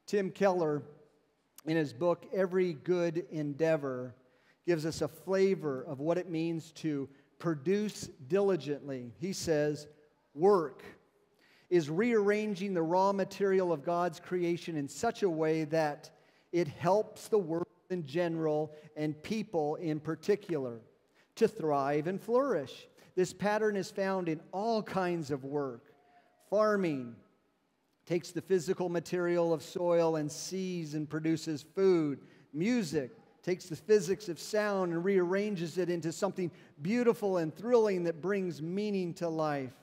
[0.07, 0.81] Tim Keller,
[1.65, 4.15] in his book, Every Good Endeavor,
[4.65, 7.09] gives us a flavor of what it means to
[7.43, 9.11] produce diligently.
[9.19, 9.87] He says,
[10.33, 10.81] work
[11.69, 16.09] is rearranging the raw material of God's creation in such a way that
[16.53, 20.79] it helps the world in general and people in particular
[21.35, 22.87] to thrive and flourish.
[23.13, 25.91] This pattern is found in all kinds of work.
[26.49, 27.13] Farming
[28.05, 32.19] takes the physical material of soil and sees and produces food.
[32.53, 33.11] Music
[33.43, 36.49] takes the physics of sound and rearranges it into something
[36.81, 39.73] beautiful and thrilling that brings meaning to life.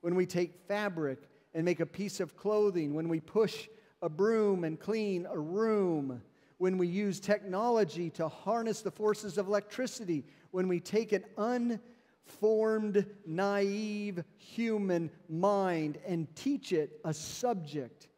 [0.00, 1.18] When we take fabric
[1.54, 3.68] and make a piece of clothing, when we push
[4.00, 6.22] a broom and clean a room,
[6.58, 13.04] when we use technology to harness the forces of electricity, when we take an unformed,
[13.26, 18.08] naive human mind and teach it a subject,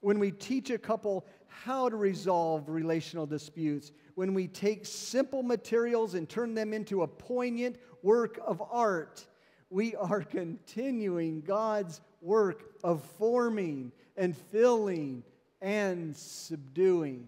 [0.00, 6.14] when we teach a couple how to resolve relational disputes, when we take simple materials
[6.14, 9.24] and turn them into a poignant work of art,
[9.70, 15.22] we are continuing God's work of forming and filling
[15.60, 17.26] and subduing.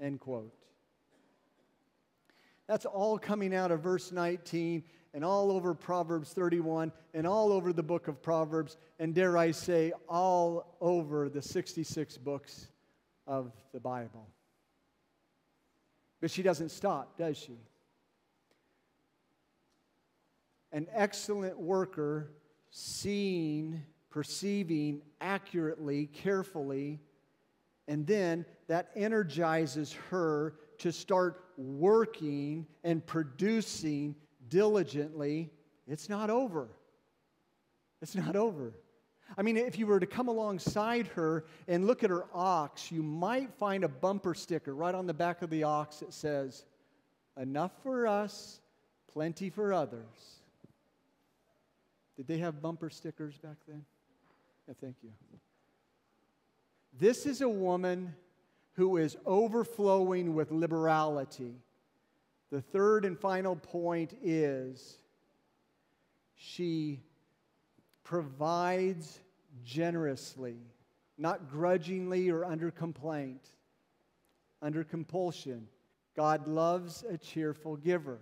[0.00, 0.52] End quote.
[2.66, 4.82] That's all coming out of verse 19
[5.14, 9.50] and all over Proverbs 31 and all over the book of Proverbs, and dare I
[9.50, 12.68] say, all over the 66 books
[13.26, 14.26] of the Bible.
[16.22, 17.58] But she doesn't stop, does she?
[20.70, 22.30] An excellent worker,
[22.70, 27.00] seeing, perceiving accurately, carefully,
[27.88, 34.14] and then that energizes her to start working and producing
[34.48, 35.50] diligently.
[35.88, 36.68] It's not over.
[38.00, 38.74] It's not over.
[39.36, 43.02] I mean, if you were to come alongside her and look at her ox, you
[43.02, 46.64] might find a bumper sticker right on the back of the ox that says,
[47.40, 48.60] Enough for us,
[49.10, 50.40] plenty for others.
[52.16, 53.84] Did they have bumper stickers back then?
[54.68, 55.10] Yeah, thank you.
[57.00, 58.14] This is a woman
[58.74, 61.54] who is overflowing with liberality.
[62.50, 64.98] The third and final point is
[66.34, 67.00] she
[68.04, 69.20] provides
[69.64, 70.56] generously,
[71.18, 73.42] not grudgingly or under complaint,
[74.60, 75.68] under compulsion.
[76.16, 78.18] God loves a cheerful giver.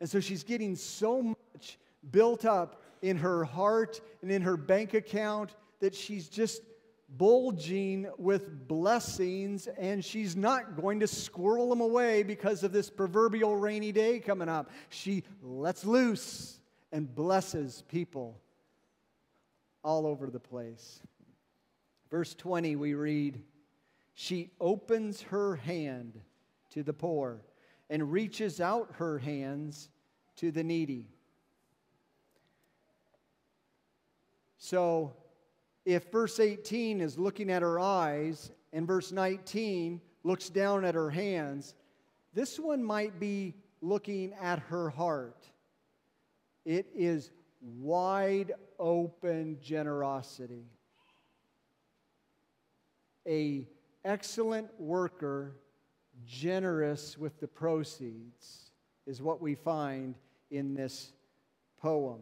[0.00, 1.78] And so she's getting so much
[2.10, 6.62] built up in her heart and in her bank account that she's just
[7.16, 13.56] bulging with blessings and she's not going to squirrel them away because of this proverbial
[13.56, 14.70] rainy day coming up.
[14.90, 16.60] She lets loose
[16.92, 18.38] and blesses people
[19.82, 21.00] all over the place.
[22.10, 23.42] Verse 20, we read,
[24.14, 26.20] She opens her hand
[26.70, 27.42] to the poor
[27.90, 29.88] and reaches out her hands
[30.36, 31.06] to the needy.
[34.58, 35.14] So,
[35.84, 41.10] if verse 18 is looking at her eyes and verse 19 looks down at her
[41.10, 41.74] hands,
[42.34, 45.46] this one might be looking at her heart.
[46.64, 47.30] It is
[47.60, 50.66] wide open generosity.
[53.26, 53.68] A
[54.04, 55.56] excellent worker,
[56.26, 58.70] generous with the proceeds,
[59.06, 60.14] is what we find
[60.50, 61.12] in this
[61.80, 62.20] poem.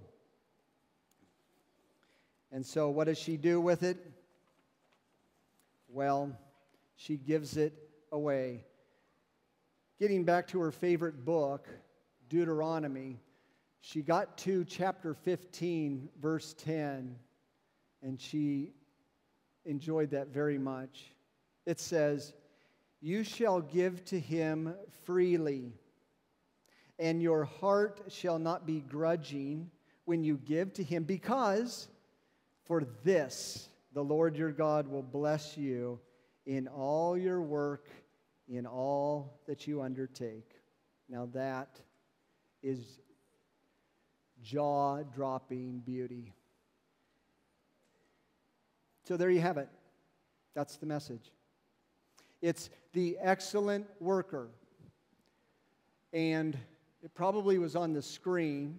[2.53, 3.99] And so, what does she do with it?
[5.89, 6.37] Well,
[6.97, 7.74] she gives it
[8.11, 8.64] away.
[9.99, 11.68] Getting back to her favorite book,
[12.28, 13.20] Deuteronomy,
[13.87, 17.14] she got to chapter 15, verse 10,
[18.03, 18.72] and she
[19.64, 21.12] enjoyed that very much.
[21.66, 22.34] It says,
[23.01, 24.74] You shall give to him
[25.05, 25.72] freely,
[26.99, 29.70] and your heart shall not be grudging
[30.05, 31.87] when you give to him, because
[32.64, 36.01] for this the Lord your God will bless you
[36.45, 37.87] in all your work,
[38.49, 40.57] in all that you undertake.
[41.09, 41.78] Now that
[42.64, 42.99] is
[44.43, 46.32] jaw dropping beauty.
[49.05, 49.68] So there you have it.
[50.55, 51.30] That's the message.
[52.43, 54.49] It's the excellent worker.
[56.12, 56.57] And
[57.03, 58.78] it probably was on the screen.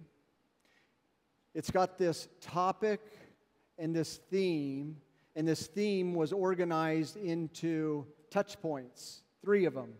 [1.54, 3.00] It's got this topic
[3.78, 4.96] and this theme,
[5.36, 9.94] and this theme was organized into touch points, three of them.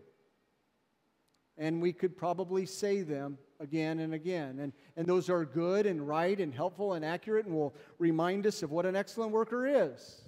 [1.59, 4.61] And we could probably say them again and again.
[4.61, 8.62] And, and those are good and right and helpful and accurate and will remind us
[8.62, 10.22] of what an excellent worker is.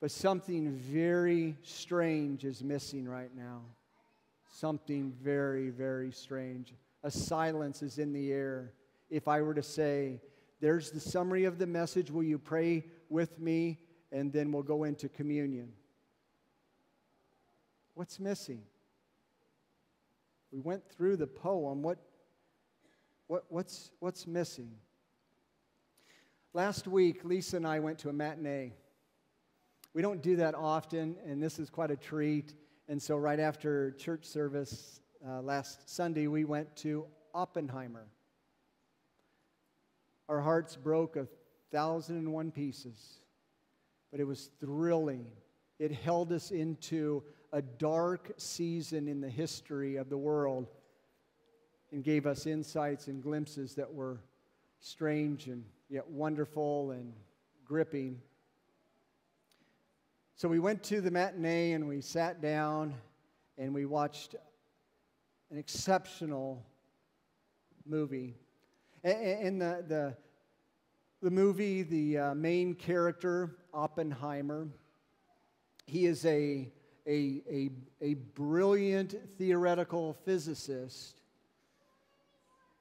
[0.00, 3.62] But something very strange is missing right now.
[4.50, 6.72] Something very, very strange.
[7.02, 8.72] A silence is in the air.
[9.10, 10.20] If I were to say,
[10.60, 12.10] there's the summary of the message.
[12.10, 13.78] Will you pray with me?
[14.10, 15.72] And then we'll go into communion.
[17.94, 18.62] What's missing?
[20.52, 21.82] We went through the poem.
[21.82, 21.98] What,
[23.26, 24.70] what, what's, what's missing?
[26.54, 28.72] Last week, Lisa and I went to a matinee.
[29.92, 32.54] We don't do that often, and this is quite a treat.
[32.88, 38.06] And so, right after church service uh, last Sunday, we went to Oppenheimer.
[40.28, 41.26] Our hearts broke a
[41.70, 43.20] thousand and one pieces,
[44.10, 45.26] but it was thrilling.
[45.78, 47.22] It held us into
[47.52, 50.66] a dark season in the history of the world
[51.92, 54.20] and gave us insights and glimpses that were
[54.80, 57.12] strange and yet wonderful and
[57.64, 58.20] gripping.
[60.36, 62.94] So we went to the matinee and we sat down
[63.56, 64.34] and we watched
[65.50, 66.64] an exceptional
[67.86, 68.36] movie
[69.04, 70.16] in the, the,
[71.22, 74.68] the movie, the uh, main character, Oppenheimer,
[75.86, 76.70] he is a,
[77.08, 77.70] a, a,
[78.02, 81.22] a brilliant theoretical physicist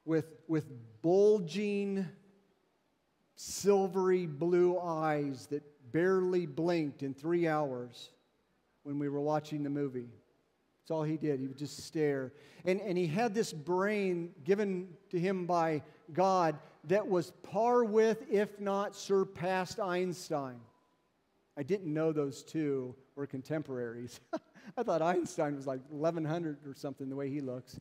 [0.03, 0.65] with, with
[1.01, 2.05] bulging,
[3.35, 8.09] silvery blue eyes that barely blinked in three hours
[8.83, 10.09] when we were watching the movie.
[10.81, 11.39] That's all he did.
[11.39, 12.33] He would just stare.
[12.65, 18.23] And, and he had this brain given to him by God that was par with,
[18.29, 20.59] if not surpassed, Einstein.
[21.57, 24.21] I didn't know those two were contemporaries.
[24.77, 27.79] I thought Einstein was like 1100 or something, the way he looks.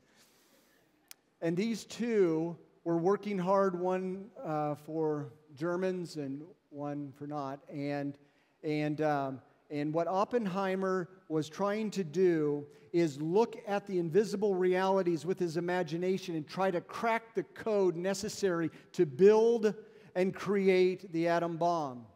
[1.42, 7.60] And these two were working hard, one uh, for Germans and one for not.
[7.70, 8.16] And,
[8.64, 15.26] and, um, and what Oppenheimer was trying to do is look at the invisible realities
[15.26, 19.74] with his imagination and try to crack the code necessary to build
[20.14, 22.06] and create the atom bomb.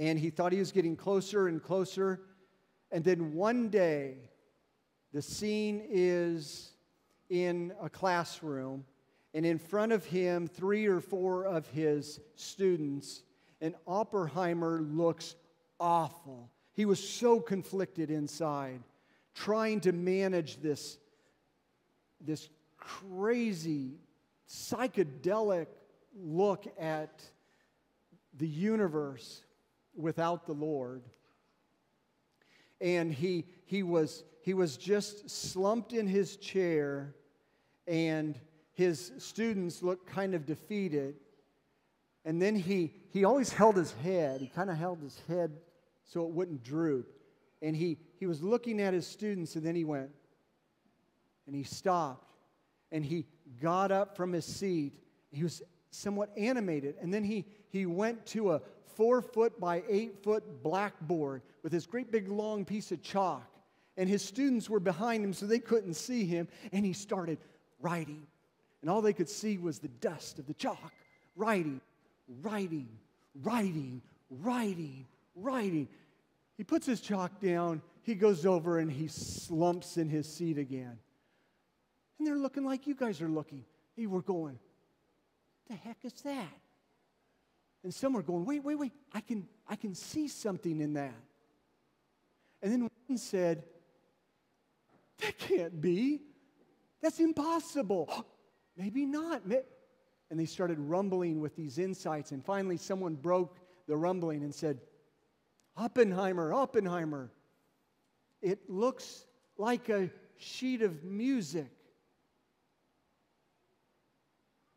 [0.00, 2.22] And he thought he was getting closer and closer.
[2.90, 4.14] And then one day,
[5.12, 6.72] the scene is
[7.28, 8.86] in a classroom,
[9.34, 13.22] and in front of him, three or four of his students,
[13.60, 15.36] and Oppenheimer looks
[15.78, 16.50] awful.
[16.72, 18.80] He was so conflicted inside,
[19.34, 20.96] trying to manage this,
[22.22, 22.48] this
[22.78, 23.98] crazy,
[24.48, 25.66] psychedelic
[26.16, 27.22] look at
[28.38, 29.44] the universe
[29.96, 31.02] without the Lord.
[32.80, 37.14] And he, he, was, he was just slumped in his chair,
[37.86, 38.38] and
[38.72, 41.16] his students looked kind of defeated.
[42.24, 44.40] And then he, he always held his head.
[44.40, 45.52] He kind of held his head
[46.04, 47.12] so it wouldn't droop.
[47.62, 50.10] And he, he was looking at his students, and then he went,
[51.46, 52.32] and he stopped,
[52.90, 53.26] and he
[53.60, 54.94] got up from his seat.
[55.30, 56.94] He was somewhat animated.
[57.00, 58.62] And then he, he went to a
[58.96, 63.46] four foot by eight foot blackboard with this great big long piece of chalk.
[63.96, 66.48] And his students were behind him so they couldn't see him.
[66.72, 67.38] And he started
[67.80, 68.26] writing.
[68.80, 70.92] And all they could see was the dust of the chalk.
[71.36, 71.80] Writing,
[72.42, 72.88] writing,
[73.42, 75.88] writing, writing, writing.
[76.56, 77.82] He puts his chalk down.
[78.02, 80.98] He goes over and he slumps in his seat again.
[82.18, 83.64] And they're looking like you guys are looking.
[83.96, 84.58] They were going,
[85.68, 86.48] the heck is that?
[87.82, 91.14] And some are going, wait, wait, wait, I can, I can see something in that.
[92.62, 93.64] And then one said,
[95.20, 96.20] that can't be.
[97.02, 98.26] That's impossible.
[98.76, 99.42] Maybe not.
[99.44, 102.32] And they started rumbling with these insights.
[102.32, 104.78] And finally, someone broke the rumbling and said,
[105.76, 107.30] Oppenheimer, Oppenheimer,
[108.42, 109.26] it looks
[109.56, 111.70] like a sheet of music.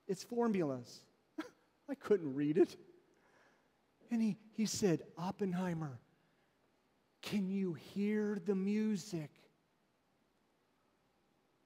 [0.07, 1.01] It's formulas.
[1.89, 2.75] I couldn't read it.
[4.13, 5.99] And he, he said, Oppenheimer,
[7.23, 9.31] can you hear the music?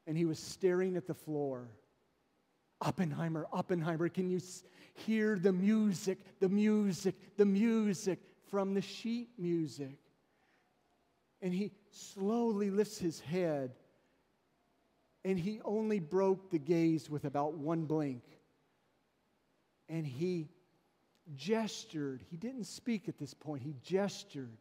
[0.07, 1.67] And he was staring at the floor.
[2.79, 4.39] Oppenheimer, Oppenheimer, can you
[4.93, 8.19] hear the music, the music, the music
[8.49, 9.99] from the sheet music?
[11.41, 13.71] And he slowly lifts his head
[15.25, 18.23] and he only broke the gaze with about one blink.
[19.89, 20.47] And he
[21.35, 22.23] gestured.
[22.29, 24.57] He didn't speak at this point, he gestured.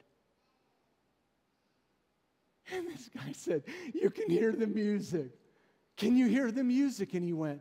[2.73, 3.63] And this guy said,
[3.95, 5.31] You can hear the music.
[5.97, 7.15] Can you hear the music?
[7.15, 7.61] And he went,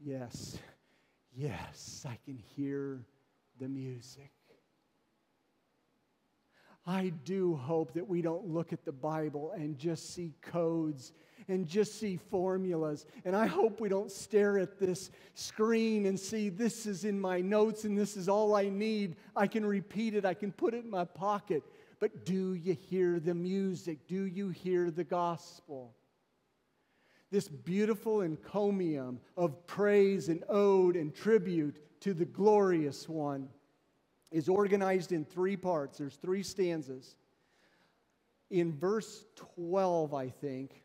[0.00, 0.58] Yes,
[1.34, 3.04] yes, I can hear
[3.58, 4.30] the music.
[6.86, 11.12] I do hope that we don't look at the Bible and just see codes
[11.48, 13.06] and just see formulas.
[13.24, 17.40] And I hope we don't stare at this screen and see this is in my
[17.40, 19.16] notes and this is all I need.
[19.34, 21.62] I can repeat it, I can put it in my pocket.
[21.98, 24.06] But do you hear the music?
[24.06, 25.94] Do you hear the gospel?
[27.30, 33.48] This beautiful encomium of praise and ode and tribute to the glorious one
[34.30, 35.98] is organized in three parts.
[35.98, 37.16] There's three stanzas.
[38.50, 39.24] In verse
[39.56, 40.82] 12, I think,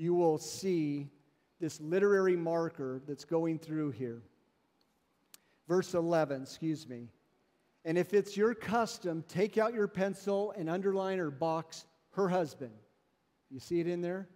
[0.00, 1.10] you will see
[1.60, 4.22] this literary marker that's going through here.
[5.68, 7.08] Verse 11, excuse me.
[7.84, 12.72] And if it's your custom, take out your pencil and underline or box her husband.
[13.50, 14.26] You see it in there?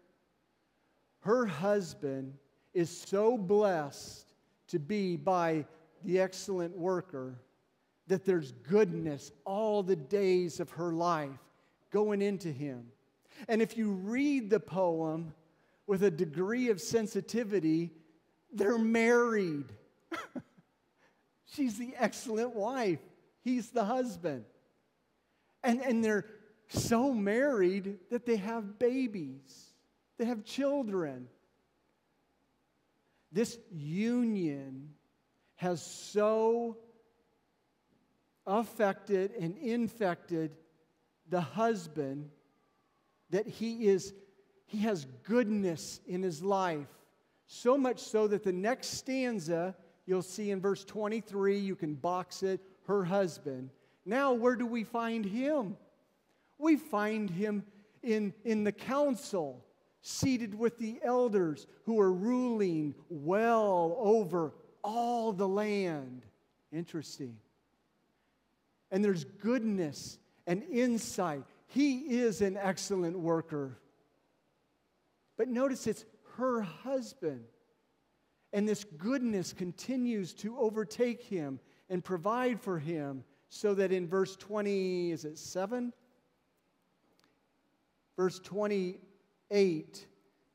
[1.21, 2.35] Her husband
[2.75, 4.35] is so blessed
[4.69, 5.65] to be by
[6.05, 7.39] the excellent worker
[8.07, 11.31] that there's goodness all the days of her life
[11.91, 12.85] going into him.
[13.49, 15.33] And if you read the poem
[15.87, 17.91] with a degree of sensitivity,
[18.53, 19.72] they're married.
[21.47, 23.01] She's the excellent wife,
[23.43, 24.45] he's the husband.
[25.62, 26.26] And, and they're
[26.68, 29.72] so married that they have babies,
[30.18, 31.28] they have children.
[33.32, 34.91] This union
[35.57, 36.78] has so
[38.47, 40.53] affected and infected
[41.28, 42.30] the husband
[43.30, 44.12] that he is
[44.75, 46.89] he has goodness in his life
[47.47, 49.75] so much so that the next stanza
[50.07, 53.70] you'll see in verse 23 you can box it her husband
[54.05, 55.77] now where do we find him
[56.59, 57.62] we find him
[58.03, 59.64] in, in the council
[60.03, 64.53] seated with the elders who are ruling well over
[64.83, 66.22] all the land
[66.72, 67.37] interesting
[68.91, 71.43] and there's goodness and insight.
[71.66, 73.79] He is an excellent worker.
[75.37, 76.05] But notice it's
[76.37, 77.45] her husband.
[78.53, 81.59] And this goodness continues to overtake him
[81.91, 85.93] and provide for him, so that in verse 20, is it 7?
[88.16, 90.07] Verse 28,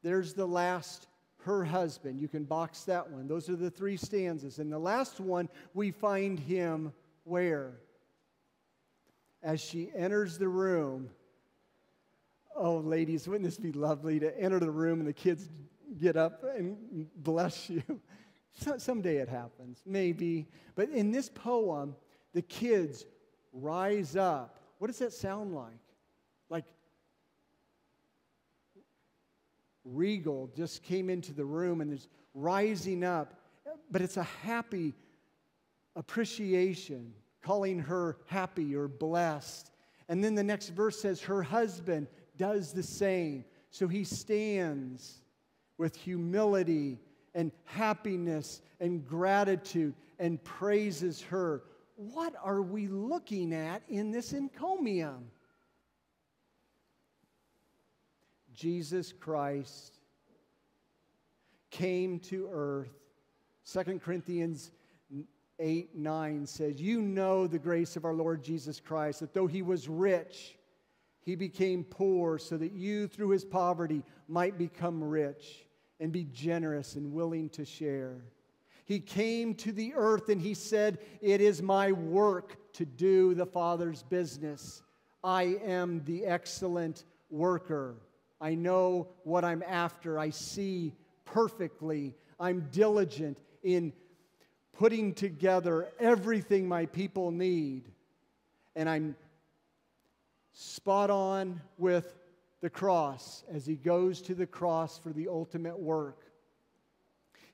[0.02, 1.08] there's the last,
[1.44, 2.22] her husband.
[2.22, 3.28] You can box that one.
[3.28, 4.60] Those are the three stanzas.
[4.60, 6.94] And the last one, we find him
[7.26, 7.74] where?
[9.44, 11.10] As she enters the room.
[12.56, 15.50] Oh, ladies, wouldn't this be lovely to enter the room and the kids
[16.00, 17.84] get up and bless you?
[18.78, 20.48] Someday it happens, maybe.
[20.76, 21.96] But in this poem,
[22.34, 23.06] the kids
[23.54, 24.60] rise up.
[24.78, 25.80] What does that sound like?
[26.50, 26.66] Like
[29.86, 33.40] regal just came into the room and is rising up,
[33.92, 34.94] but it's a happy
[35.96, 39.72] appreciation, calling her happy or blessed.
[40.08, 42.08] And then the next verse says, her husband
[42.40, 43.46] does the same.
[43.70, 45.22] So he stands
[45.78, 46.98] with humility
[47.36, 51.62] and happiness and gratitude and praises her.
[51.96, 55.30] What are we looking at in this encomium?
[58.54, 60.00] Jesus Christ
[61.70, 62.90] came to earth.
[63.72, 64.72] 2 Corinthians
[65.60, 69.62] 8 9 says, You know the grace of our Lord Jesus Christ, that though he
[69.62, 70.58] was rich,
[71.22, 75.66] he became poor so that you, through his poverty, might become rich
[76.00, 78.24] and be generous and willing to share.
[78.86, 83.46] He came to the earth and he said, It is my work to do the
[83.46, 84.82] Father's business.
[85.24, 87.98] I am the excellent worker.
[88.42, 90.18] I know what I'm after.
[90.18, 90.94] I see
[91.26, 92.16] perfectly.
[92.40, 93.94] I'm diligent in
[94.74, 97.84] putting together everything my people need.
[98.76, 99.16] And I'm
[100.54, 102.18] spot on with
[102.62, 106.26] the cross as he goes to the cross for the ultimate work.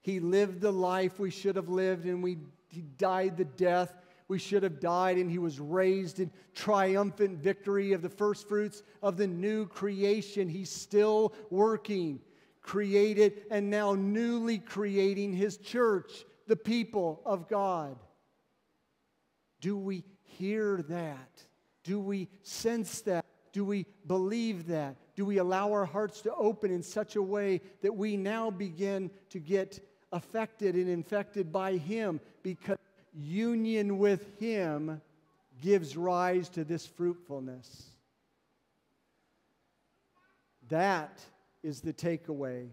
[0.02, 2.38] He lived the life we should have lived, and we,
[2.70, 3.96] he died the death
[4.28, 8.82] we should have died, and he was raised in triumphant victory of the first fruits
[9.04, 10.50] of the new creation.
[10.50, 12.20] He's still working,
[12.62, 17.98] created, and now newly creating his church, the people of God.
[19.62, 21.44] Do we hear that?
[21.86, 23.24] Do we sense that?
[23.54, 24.98] Do we believe that?
[25.16, 29.10] Do we allow our hearts to open in such a way that we now begin
[29.30, 29.80] to get
[30.12, 32.78] affected and infected by Him because
[33.14, 35.02] union with Him
[35.62, 37.92] gives rise to this fruitfulness.
[40.70, 41.22] That
[41.64, 42.70] is the takeaway.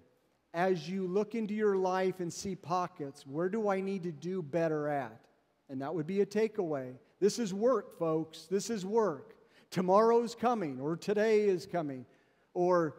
[0.55, 4.43] As you look into your life and see pockets, where do I need to do
[4.43, 5.21] better at?
[5.69, 6.95] And that would be a takeaway.
[7.23, 8.49] This is work, folks.
[8.51, 9.37] This is work.
[9.71, 12.05] Tomorrow's coming, or today is coming,
[12.53, 12.97] or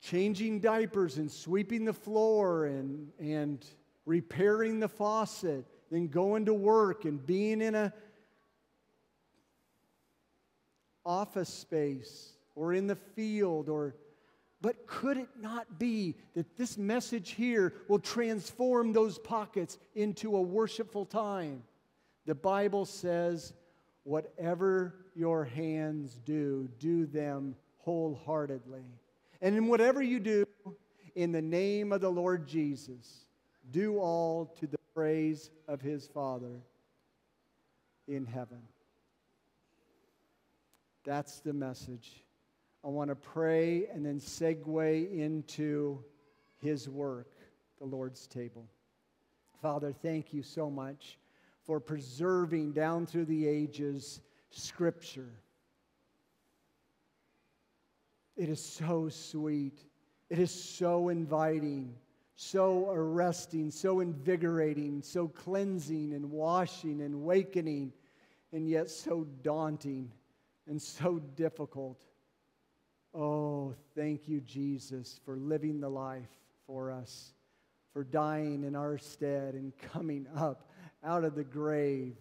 [0.00, 3.66] changing diapers and sweeping the floor and, and
[4.06, 7.92] repairing the faucet than going to work and being in a
[11.04, 13.96] office space or in the field or
[14.60, 20.40] but could it not be that this message here will transform those pockets into a
[20.40, 21.64] worshipful time?
[22.26, 23.52] The Bible says,
[24.04, 28.84] whatever your hands do, do them wholeheartedly.
[29.40, 30.46] And in whatever you do,
[31.14, 33.26] in the name of the Lord Jesus,
[33.70, 36.60] do all to the praise of his Father
[38.08, 38.62] in heaven.
[41.04, 42.24] That's the message.
[42.82, 46.02] I want to pray and then segue into
[46.56, 47.30] his work,
[47.78, 48.66] the Lord's table.
[49.60, 51.18] Father, thank you so much
[51.64, 55.32] for preserving down through the ages Scripture.
[58.36, 59.78] It is so sweet.
[60.30, 61.94] It is so inviting
[62.36, 67.92] so arresting, so invigorating, so cleansing and washing and wakening,
[68.52, 70.10] and yet so daunting
[70.66, 72.00] and so difficult.
[73.14, 76.30] Oh, thank you, Jesus, for living the life
[76.66, 77.32] for us,
[77.92, 80.68] for dying in our stead and coming up
[81.04, 82.16] out of the grave.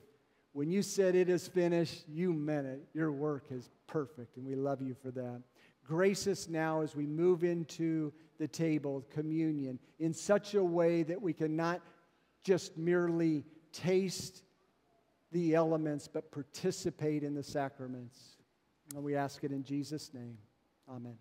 [0.52, 2.84] When you said it is finished, you meant it.
[2.94, 5.42] Your work is perfect, and we love you for that.
[5.86, 11.22] Grace us now as we move into the table, communion, in such a way that
[11.22, 11.82] we can not
[12.44, 14.44] just merely taste
[15.32, 18.38] the elements, but participate in the sacraments.
[18.96, 20.38] And we ask it in Jesus' name.
[20.90, 21.18] Amen.